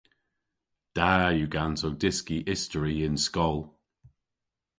Da 0.95 1.09
yw 1.35 1.49
ganso 1.55 1.89
dyski 2.01 2.37
istori 2.53 2.93
y�n 3.01 3.15
skol. 3.25 3.59